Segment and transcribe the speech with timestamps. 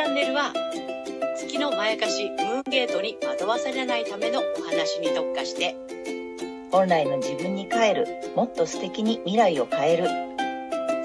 [0.00, 0.54] チャンネルは
[1.36, 5.76] 月のまやかしムーンゲートに惑わされないためのお話に特化して
[6.72, 10.08] 本来の自分に帰るもっと素敵に未来を変える。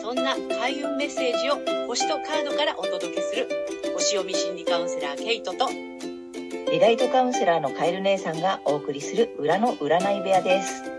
[0.02, 3.50] そんな開運メッセージを星とカードからお届けする
[3.96, 5.68] 星読み心理カウンセラーケイトと
[6.72, 10.95] リライトカウンセラーのカエル姉さんがお送りする裏の占い部屋です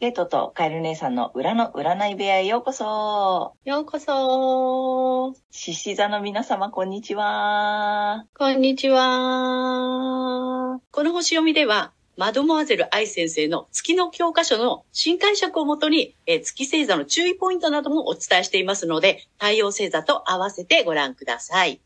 [0.00, 3.56] ケイトとカエル姉さんの裏の占い部屋へようこそ。
[3.64, 5.34] ようこそ。
[5.50, 8.24] 獅子座の皆様こんにちは。
[8.38, 10.78] こんにちは。
[10.92, 21.80] この星読みではマドモアゼル愛先生の月の教科書の新解釈をもとに、えー月星座の注意ポイントなどもお伝えしていますので、太陽星座と合わせてご覧ください。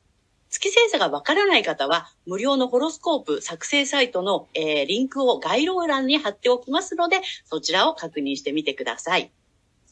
[0.52, 9.32] 月星座がわからない方は、無料のホロスコープ作成サイトの、えーリンクを概要欄に貼っておきますので、そちらを確認してみてください。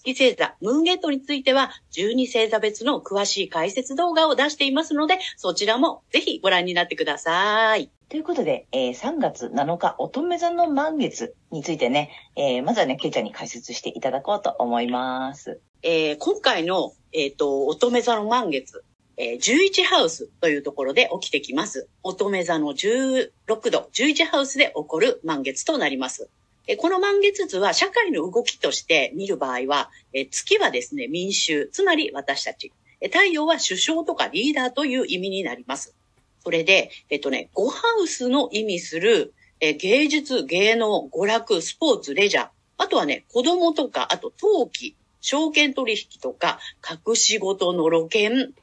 [0.04, 7.90] 月星座、ムーンゲートについては、12星座別の詳しい解説動画を出していますので、そちらもぜひご覧になってください。
[8.10, 15.59] ということで、えー3月7日乙女座の満月についてね、えーまずはね、ケイちゃんに解説していただこうと思います。
[15.82, 18.84] えー今回の、えっ、と、乙女座の満月、
[19.23, 21.88] えー11ハウスというところで起きてきます。
[22.02, 23.30] 乙女座の16
[23.71, 26.30] 度、11ハウスで起こる満月となります。
[26.66, 32.73] えこの満月図は社会の動きとして見る場合は、え月はですね、民衆、つまり私たち。
[33.02, 35.95] え太陽は首相とかリーダーという意味になります。
[36.43, 46.59] それで、えっとね、5ハウスの意味する、え芸術、芸能、娯楽、スポーツ、レジャー、あとはね、子供とか、あと陶器、証券取引とか、
[47.07, 48.55] 隠し事の露見、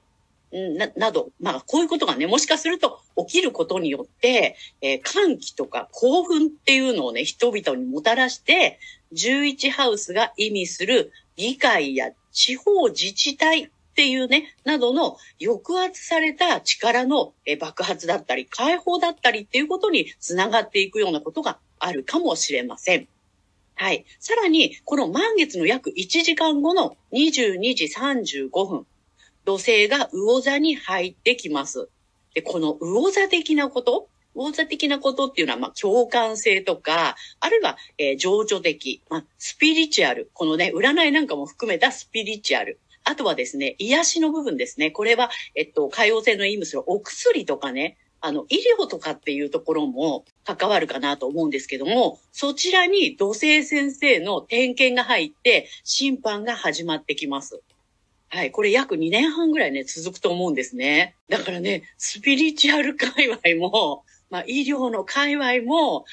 [0.51, 8.79] な、など、まあ、こういうことがね、もしかすると起きることによって、えー歓喜とか興奮っていうのをね、人々にもたらして、
[9.13, 23.07] 11ハウスが意味する議会や地方自治体っていうね、などの抑圧された力の爆発だったり、解放だったりっていうことにつながっていくようなことがあるかもしれません。
[23.73, 24.05] はい。
[24.19, 28.87] さらに、この満月の約1時間後の22時35分、
[29.47, 31.87] 土星が魚座に入ってきます。
[32.33, 40.30] で、この魚座的なこと、魚座的なことっていうのは、まあ、共感性とか、あるいは、えー情緒的、まあ、スピリチュアル。
[40.33, 42.77] このね、占いなんかも含めたスピリチュアル。
[43.05, 44.91] あとはですね、癒しの部分ですね。
[44.91, 57.61] これは、えっと、海洋性の意味するお薬とかね、あの、医療とかっていうところも関わるかなと思うんですけども、そちらに土星先生の点検が入って、審判が始まってきます。
[58.30, 58.52] はい。
[58.52, 61.15] これ約2年半ぐらいね、続くと思うんですね。
[61.30, 66.05] だからね、スピリチュアル界隈も、 まあ、医療の界隈も、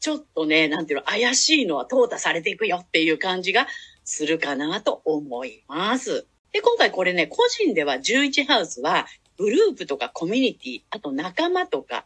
[0.00, 3.66] ちょっとね、なんていうの、怪しいのは淘汰されていくよっていう感じが
[4.04, 6.26] するかなと思います。
[6.52, 9.06] で、今回これね、個人では11ハウスは、
[9.38, 12.04] グループとかコミュニティ、あと仲間とか、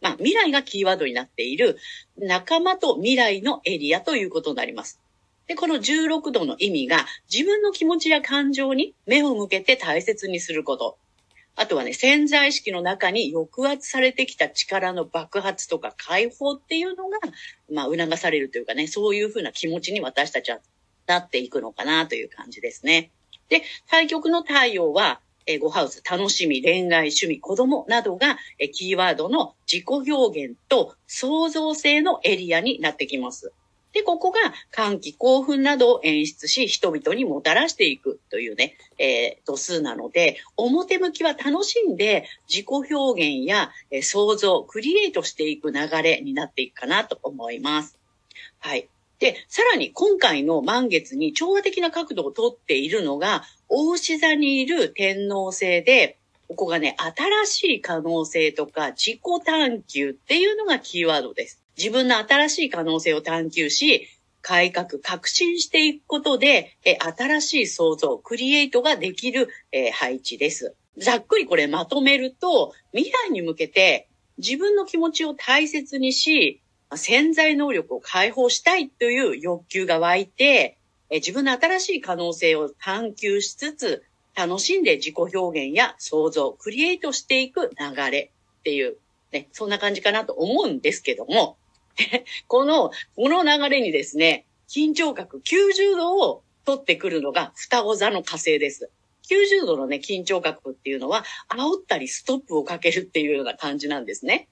[0.00, 1.76] まあ、未来がキーワードになっている
[2.16, 5.00] 仲間と未来のエリアということになります。
[5.48, 10.98] で、この16度の意味が自分の気持ちや感情に目を向けて大切にすること。
[11.56, 17.18] あとはね、潜在意識の中に抑圧されてきた力の爆発とか解放っていうのが、
[17.72, 20.60] まあ、促されるというかね、そういうふうな気持ちに私たちは
[21.06, 23.10] なっていくのかなという感じですね。
[23.48, 33.52] で、対極の太陽は、えー、5ハウス、楽しみ、恋愛、趣味、子供などが、えキーワードの自己表現と創造性のエリアになってきます。
[33.98, 34.38] で、ここが
[34.70, 47.98] 歓喜、興奮などを演出し、人々にもたらしていくというね、えー度数なので、表向きは楽しんで自己表現や、えー創造、クリエイトしていく流れになっていくかなと思います。
[48.60, 48.88] はい。
[49.18, 61.60] で、さらに今回の満月に調和的な角度をとっているのが、大牛座にいる天皇星で、ここがね、新しい可能性とか自己探求っていうのがキーワードです。
[61.78, 64.08] 自分の新しい可能性を探求し、
[64.42, 70.74] 改革、革新していくことで、え新しい創造、クリエイトができる、え配置です。
[70.96, 74.08] ざっくりこれまとめると、未来に向けて
[74.38, 76.60] 自分の気持ちを大切にし、
[76.94, 80.78] 潜在能力を解放したいという欲求が湧いて、
[81.10, 84.04] え自分の新しい可能性を探求しつつ、
[84.34, 88.96] 楽しんで自己表現や創造、クリエイトしていく流れっていう、
[89.32, 91.57] ね、そんな感じかなと思うんですけども、
[92.46, 98.90] この、この流れにですね、緊張角90度を取ってくるのが双子座の火星です。
[99.30, 104.48] 90度のね、緊張角っていうのは、煽ったりストップをかけるっていうような感じなんですね。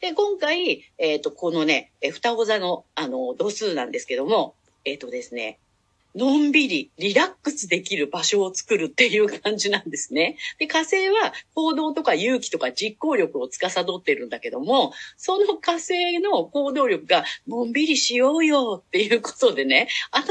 [0.00, 4.54] で、今回、えっ、と、このね、双子座の、あの、度数なんですけども、
[4.84, 5.58] えっ、とですね、
[6.16, 10.38] のんびり、リラックスできる場所を作るっていう感じなんですね。
[10.58, 19.88] で、火星は行動とか勇気とか実行力を司ってるんだけども、その火星の行動力が、のんびりしようよっていうことでね、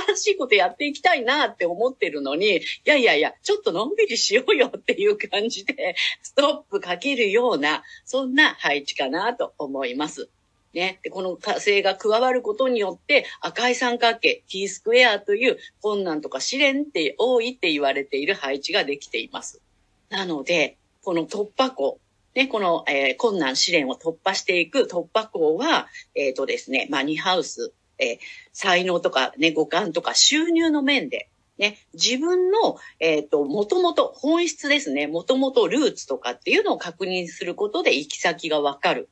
[0.07, 10.29] 新しいことやっていきたいなって思ってるのに、いやいやいや、ちょっとのんびりしようよっていう感じで、ストップかけるような、そんな配置かなと思います。
[10.75, 10.99] ね。
[11.01, 19.61] で、この火星が加わることによって赤い三角形、T スクエアという困難とか試練って多いって言われている配置ができています。
[20.09, 21.99] なので、この突破口、
[22.35, 28.17] ね、この、えー、困難試練を突破していく突破口は、えっ、ー、とですね、マニハウス、えー、
[28.51, 39.07] 才能とかね、五感とか収入の面で、ね、自分の、えっ、ー、と、もともと本質ですね、もともとルーツとかっていうのを確認することで行き先がわかる。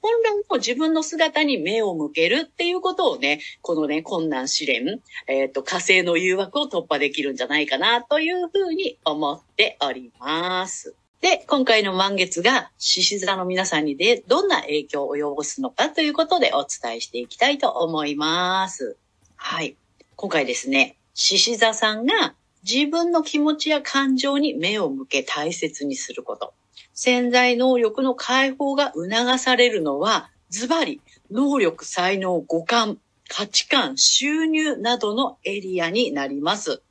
[0.00, 10.94] 本来の自分の姿に目を向けるっていうことをね、このね、困難試練、えっ、ー、と、火星の誘惑を突破できるんじゃないかなというふうに思っております。
[11.20, 18.96] で、今回の満月が獅子座の皆さんにでどんな影響を及ぼすのかということでお伝えしていきたいと思います。
[19.34, 19.76] はい。
[20.14, 26.54] 今回ですね、獅子座さんが自分の気持ちや感情に目を向け大切にすること。
[27.00, 31.00] 潜在能力の解放が促されるのは、ズバリ、
[31.30, 32.98] 能力、才能、五感、
[33.28, 36.82] 価値観、収入などのエリアになります。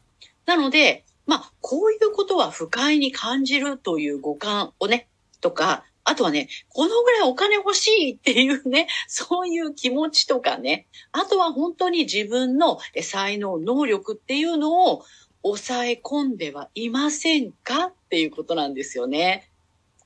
[0.46, 5.10] なので、まあ、こういうことは不快に感じるという五感をね、
[5.42, 15.04] とか、あとはね、このぐらいお金欲しいっていうね、 そういう気持ちとかね、あとは本当に自分の才能、能力っていうのを
[15.44, 19.52] 抑え込んではいませんかっていうことなんですよね。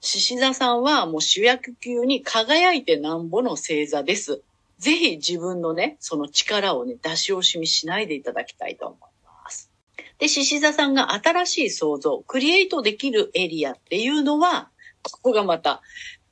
[0.01, 4.41] 獅子座さんはもう主役級に輝いてなんぼの星座です。
[4.79, 8.99] ぜひ自分のね、その力をね、出し惜しみしないでいただきたいと思い
[9.43, 9.69] ます。
[10.17, 14.69] で、獅子座さんが新しい創造、クリエイトできるエリアっていうのは、
[15.03, 15.83] ここがまた、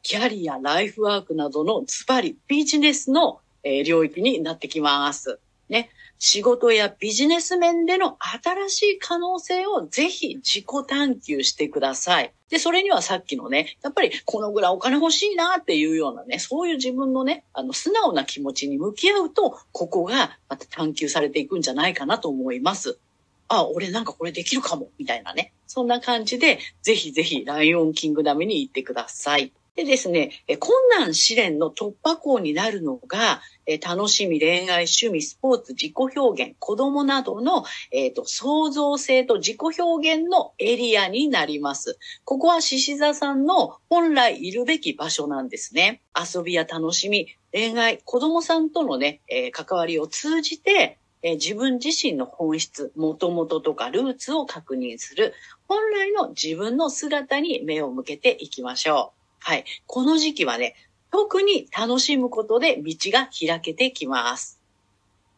[0.01, 3.39] キャリア、ライフワークなどのズバリビジネスの、
[3.85, 5.39] 領域になってきます。
[5.69, 5.89] ね。
[6.17, 12.33] 仕事やビジネス面での新しい可能性をぜひ自己探求してください。
[12.49, 22.99] で、それにはさっきのね、やっぱりこのぐらいお金欲しいなっていうようなね、そういう自分のね、あの、素直な気持ちに向き合うと、ここがまた探求されていくんじゃないかなと思います。
[23.47, 25.53] あ、俺なんかこれできるかも、みたいなね。
[25.67, 29.53] そんな感じで、ぜひぜひライオンキングダムに行ってください。
[29.79, 33.39] でですね、困難試練の突破口になるのが、
[33.81, 41.97] 楽しみ、恋愛、趣味、スポーツ、自己表現、子供などの、えーと、創造性と自己表現のエリアになります。
[42.25, 46.01] ここは獅子座さんの本来いるべき場所なんですね。
[46.13, 55.33] 遊びや楽しみ、恋愛、子供さんとのね、えー、関わりを通じて、えー、自分自身の本質、元々とかルーツを確認する、
[55.69, 59.18] 本来の自分の姿に目を向けていきましょう。
[59.39, 59.65] はい。
[59.87, 60.75] この時期はね、
[61.11, 64.59] 特に楽しむことで道が開けてきます。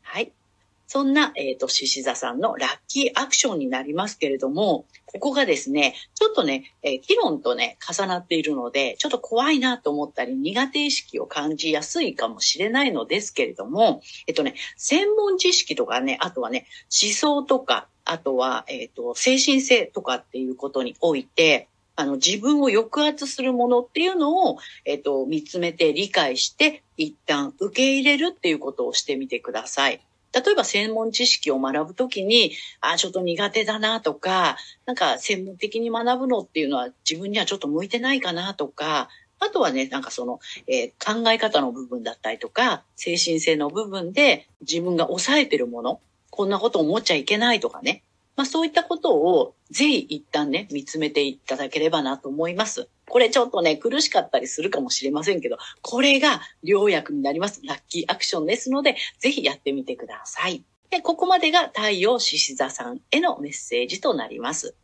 [0.01, 0.31] はい。
[0.87, 30.01] そんな、えっ、ー、と、獅子座さんのラッキーアクションになりますけれども、ここがですね、ちょっとね、えー、議論とね、重なっているので、ちょっと怖いなと思ったり、苦手意識を感じやすいかもしれないのですけれども、えっとね、専門知識とかね、あとはね、思想とか、あとは、えっ、ー、と、精神性とかっていうことにおいて、あの、自分を抑圧するものっていうのを、えっと、見つめて理解して、一旦受け入れるっていうことをしてみてください。
[30.33, 48.03] 例えば専門知識を学ぶときに、あ、ちょっと苦手だなとか、なんか専門的に学ぶのっていうのは自分にはちょっと向いてないかなとか、あとはね、なんかその、えー、考え方の部分だったりとか、精神性の部分で自分が抑えてるもの、こんなこと思っちゃいけないとかね、
[48.35, 52.87] まあそういったことをぜひ一旦ね、見つめていただければなと思います。
[53.07, 57.61] これちょっとね、苦しかったりするかもしれませんけど、これが良薬になります。
[57.65, 60.63] ラッキーアクションですので、ぜひやってみてください。
[60.89, 64.75] で、ここまでが太陽獅子座さんへのメッセージとなります。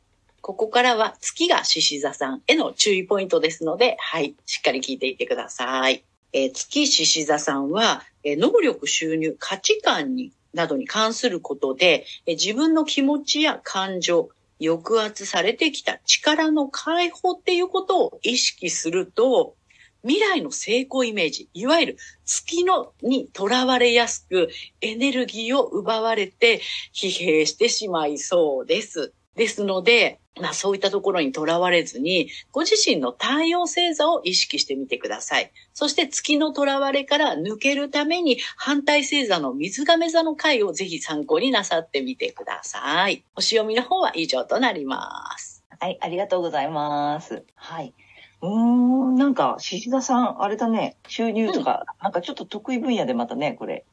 [0.41, 6.05] ここからは月が獅子座さんへの注意ポイントですので、はい、しっかり聞いていってください。
[6.31, 19.55] え、月獅子座さんは、え、能力、収入、価値観になどに関することで、自分の気持ちや感情、抑圧されてきた力の解放っていうことを意識すると、
[20.03, 24.49] 未来の成功イメージ、いわゆる月のにとらわれやすく
[24.81, 26.61] エネルギーを奪われて
[26.93, 29.13] 疲弊してしまいそうです。
[29.35, 35.51] ですので、まあそういったところにとらわれずに、ご自身の太陽星座を意識してみてください。
[35.73, 43.23] そして月のとらわれから抜けるために反対星座の水亀座の回をぜひ参考になさってみてください。
[43.35, 45.63] 星読みの方は以上となります。
[45.79, 47.43] はい、ありがとうございます。
[47.55, 47.93] はい。
[48.41, 53.85] うーん、なんか、獅子座さん、あれだね、収入とか、なんかちょっと得意分野でまたね、これ、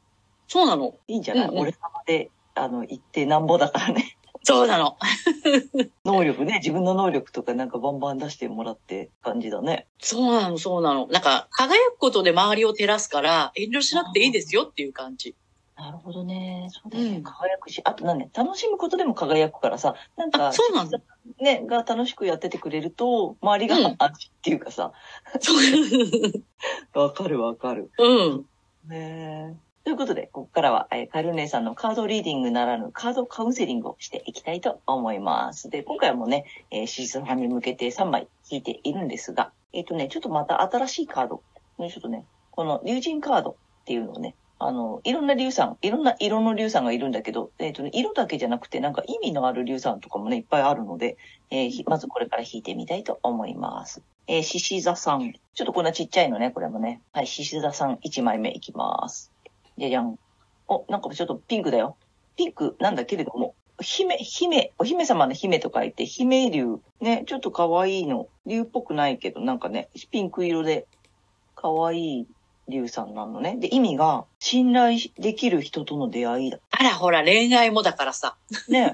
[0.48, 0.94] そうなの。
[1.08, 4.16] いいんじゃない、うんうん俺様で、あの、言ってなんぼだからね。
[4.44, 4.96] そうなの。
[6.04, 9.86] 能力ね、自分の能力とかなんかバンバン出してもらって感じだね。
[9.98, 11.06] そうなの、そうなの。
[11.06, 15.34] なんか、輝くことで周りを照らすから、遠慮しなくていいですよっていう感じ。
[15.76, 16.68] なるほどね。
[16.70, 17.16] そうね。
[17.16, 21.00] うん輝くし、あとなんね、楽しむことでも輝くからさ、なんか、あそうなんだ
[21.40, 24.92] ね、が楽しくやっててくれると、周りがうん安心っていうかさ、
[25.40, 25.56] そう。
[27.00, 27.90] わ、かるわかる。
[27.98, 28.46] うん。
[28.88, 35.68] ねということで、ここからは、えーカエル姉さんのカードリーディングならぬカードカウンセリングをしていきたいと思います。
[35.68, 41.42] で、今回もね、えー、シーズン派に向けて3枚引いているんですが、えっ、とね、ちょっとまた新しいカード、
[41.78, 51.18] ねちょっとね、この竜神カードっていうのをね、あの、いろんな竜さん、いろんな色の竜さんがいるんだけど、えっ、とね、色だけじゃなくて、なんか意味のある竜さんとかもね、いっぱいあるので、
[51.50, 54.00] えーまずこれから引いてみたいと思います。
[54.28, 55.34] えー、獅子座さん。
[55.54, 57.02] ちょっとこんなちっちゃいのね、これもね。
[57.12, 59.33] はい、獅子座さん1枚目いきます。
[59.78, 60.18] じゃじゃん。
[60.68, 61.96] お、なんかちょっとピンクだよ。
[62.36, 66.78] ピンクなんだけれども、姫、姫、お姫様の姫と書いて、姫竜。
[67.00, 68.28] ね、ちょっと可愛いの。
[68.46, 70.86] 竜っぽくないけど、なんかね、ピンク色で
[71.56, 72.26] 可愛い
[72.68, 73.56] 竜さんなのね。
[73.58, 76.58] で、意味が、信頼できる人との出会いだ。
[76.70, 78.36] あら、ほら、恋愛もだからさ。
[78.68, 78.92] ね。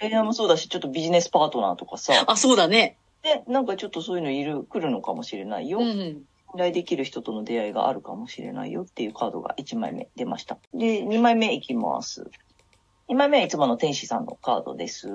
[0.00, 2.24] 恋愛もそうだし、ちょっとビジネスパートナーとかさ。
[2.26, 2.96] あ、そうだね。
[3.22, 5.78] で、なんかちょっとそういうのいる、来るのかもしれないよ。
[5.80, 6.22] うん。
[6.52, 10.58] 信頼できる人との出会いがあるかもしれないよっていうカードが1枚目出ました。
[10.72, 12.30] で、2枚目いきます。
[13.08, 15.08] 2枚目はいつもの天使さんのカードです。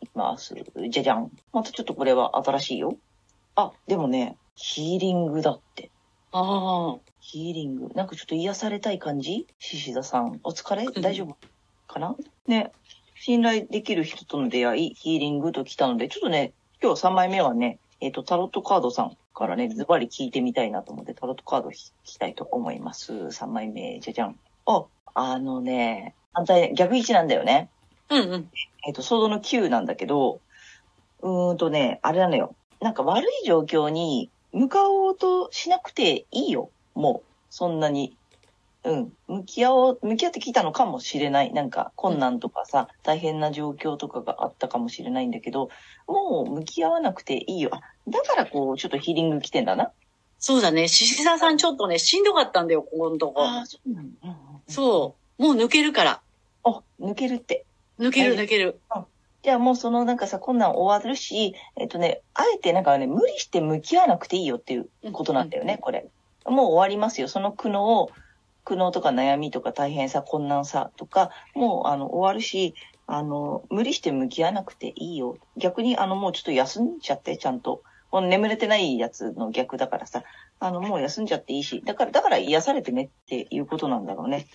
[0.00, 0.54] いきます。
[0.90, 1.30] じゃじゃん。
[1.52, 2.96] またちょっとこれは新しいよ。
[3.54, 5.90] あ、でもね、ヒーリングだって。
[6.32, 6.98] ああ。
[7.20, 7.88] ヒーリング。
[7.94, 9.46] なんかちょっと癒されたい感じ？
[9.58, 10.40] 獅子座さん。
[10.44, 10.84] お疲れ？
[10.84, 11.36] ん大丈夫
[11.86, 12.14] かな？
[12.46, 12.72] ね。
[13.18, 23.12] 信頼できる人との出会い、ヒーリングと来たので、ちょっとね、今日3枚目はね、えっ、と、タロットカードさんからね、ズバリ聞いてみたいなと思って、タロットカード引きたいと思います。
[23.12, 24.38] 3枚目、じゃじゃん。
[24.66, 24.84] あ、
[25.14, 27.70] あのね、反対、逆位置なんだよね。
[28.10, 28.50] うんうん。
[28.86, 30.40] えっ、と、ソードの9なんだけど、
[31.22, 32.54] うーんとね、あれなのよ。
[32.80, 36.70] なんか悪い状況に向かおうとしなくていいよ。
[36.94, 38.16] もう、そんなに。
[38.86, 39.12] うん。
[39.26, 41.52] 向き合おう、向き合ってきたのかもしれない。
[41.52, 45.70] なんか困難とかさ、大変な状況とかがあったかもしれないんだけど、
[46.06, 47.70] もう向き合わなくていいよ。
[47.72, 49.90] あ、だからこう、ちょっとヒーリング来てんだな。
[50.38, 50.86] そうだね。
[50.86, 53.42] 獅子座さんちょっとね、しんどかったんだよ、ここのとこ。
[53.42, 54.08] ああ、そうなの。
[54.22, 54.36] うんうんうん
[54.68, 55.42] そう。
[55.42, 56.20] もう抜けるから。
[56.64, 57.64] あ、抜けるって。
[57.98, 58.80] 抜けるはい抜ける。
[59.42, 66.08] じゃあもうそのなんかさ、困難終わるし、えっとね、あえてなんかね、無理して向き合わなくていいよっていうことなんだよね、これ。
[66.46, 67.28] もう終わりますよ。
[67.28, 68.10] その苦悩を、
[68.66, 72.74] 苦悩とか悩みとか大変さ、困難さとか、もうあの終わるし、
[73.06, 75.38] あの、無理して向き合わなくていいよ。
[75.56, 77.82] 逆にあのもうちょっと休んじゃって、ちゃんと。
[78.10, 80.24] この眠れてないやつの逆だからさ、
[80.58, 84.46] あのもう休んじゃっていいし、だから、だから癒されてねっていうことなんだろうね。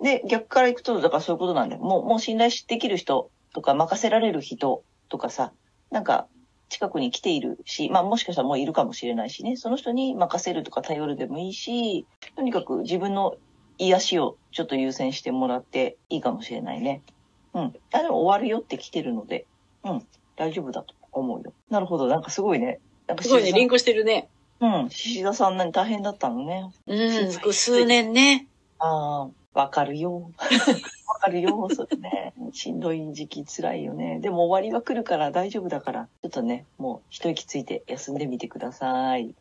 [0.00, 1.82] で、逆から行くと、だからそういうことなんだよ。
[1.82, 5.52] もう、もう信頼できる人とか任せられる人とかさ、
[5.90, 6.28] なんか
[6.68, 13.36] 近くに来ているし、まあもしかしたらもういるかもしれないしね、その人に任せるとか頼るでもいいし、とにかく自分の
[13.78, 17.02] 癒しをちょっと優先してもらっていいかもしれないね。
[17.54, 17.74] うん。
[17.92, 19.46] あ、でも終わるよって来てるので、
[19.84, 20.06] うん、
[20.36, 21.52] 大丈夫だと思うよ。
[21.70, 22.80] なるほど、なんかすごいね。
[23.06, 23.74] なんかすごいね、リンク。
[23.74, 24.28] クしてるね。
[24.60, 26.70] うん、獅子座さんなに大変だったのね。
[26.86, 28.48] うん、数年ね。
[28.78, 30.30] ああ、わかるよ。
[31.06, 32.34] わかるよ、それね。
[32.52, 34.18] しんどい時期辛いよね。
[34.20, 39.34] でも終わりは来るから大丈夫だから、ちょっとね、もう一息ついて休んでみてください。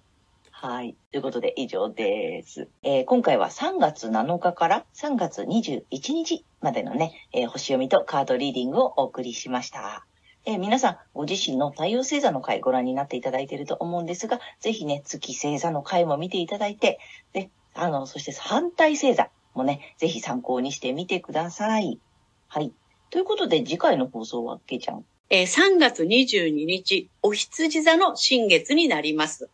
[0.59, 0.95] はい。
[1.11, 2.67] ということで以上です。
[2.81, 5.83] えー今回は3月7日から3月21
[6.13, 10.03] 日までのね、えー星読みとカードリーディングをお送りしました。
[10.45, 16.97] えー皆さん、ご自身の太陽星座の回ご覧になっていただいていると思うんですが、ぜひね、月星座の回も見ていただいて、
[17.33, 21.99] で、あの、そして反対星座もね、ぜひ参考にしてみてください。
[22.47, 22.73] はい。
[23.11, 25.05] ということで、次回の放送は、けいちゃん。
[25.29, 29.51] えー3月22日、お羊座の新月になります。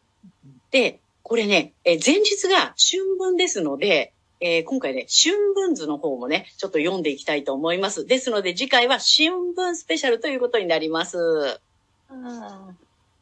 [0.74, 4.12] で、これね、えー前日が春分ですので、
[4.42, 8.08] えー今回ね、春分図の方もね、ちょっと読んでいきたいと思います。
[8.08, 11.60] ですので、次回は春分スペシャルということになります。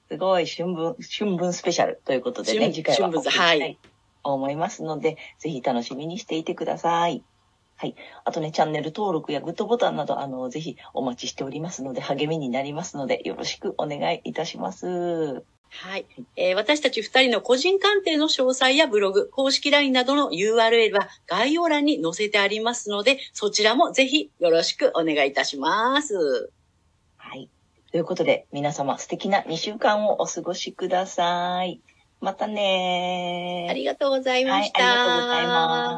[0.08, 3.78] すごい、春分、春分スペシャルということでね、春次回は春分はい
[4.24, 7.24] 思いますので、ぜひ楽しみにしていてください。
[8.24, 15.44] あとね、チャンネル登録やグッドボタンなど、あの、ぜひお待ちしておりますので、励みになりますので、よろしくお願いいたします。
[15.74, 16.06] はい。
[16.36, 26.52] えー私たち二人の個人鑑定の詳細やブログ、公式 LINE などの URL は概要欄に載せてありますので、そちらもぜひよろしくお願いいたします。
[27.18, 27.50] はい。
[27.92, 31.80] ということで、皆様素敵な2週間をお過ごしください。
[32.20, 34.84] またねーありがとうございました。
[34.84, 35.92] はい、ありがとうございます。